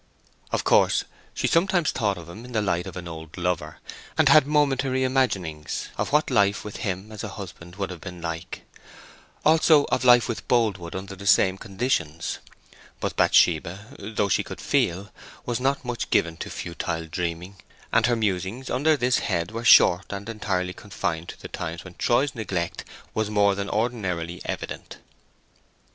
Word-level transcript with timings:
Of 0.51 0.63
course, 0.63 1.03
she 1.31 1.45
sometimes 1.45 1.91
thought 1.91 2.17
of 2.17 2.27
him 2.27 2.43
in 2.43 2.53
the 2.53 2.61
light 2.63 2.87
of 2.87 2.97
an 2.97 3.07
old 3.07 3.37
lover, 3.37 3.77
and 4.17 4.29
had 4.29 4.47
momentary 4.47 5.03
imaginings 5.03 5.89
of 5.95 6.11
what 6.11 6.31
life 6.31 6.65
with 6.65 6.77
him 6.77 7.11
as 7.11 7.23
a 7.23 7.27
husband 7.37 7.75
would 7.75 7.91
have 7.91 8.01
been 8.01 8.19
like; 8.19 8.63
also 9.45 9.83
of 9.91 10.03
life 10.03 10.27
with 10.27 10.47
Boldwood 10.47 10.95
under 10.95 11.15
the 11.15 11.27
same 11.27 11.55
conditions. 11.55 12.39
But 12.99 13.15
Bathsheba, 13.15 13.89
though 13.99 14.27
she 14.27 14.41
could 14.43 14.59
feel, 14.59 15.11
was 15.45 15.59
not 15.59 15.85
much 15.85 16.09
given 16.09 16.35
to 16.37 16.49
futile 16.49 17.05
dreaming, 17.05 17.57
and 17.93 18.07
her 18.07 18.15
musings 18.15 18.71
under 18.71 18.97
this 18.97 19.19
head 19.19 19.51
were 19.51 19.63
short 19.63 20.11
and 20.11 20.27
entirely 20.27 20.73
confined 20.73 21.29
to 21.29 21.39
the 21.39 21.47
times 21.47 21.83
when 21.83 21.93
Troy's 21.93 22.33
neglect 22.33 22.85
was 23.13 23.29
more 23.29 23.53
than 23.53 23.69
ordinarily 23.69 24.41
evident. 24.45 24.97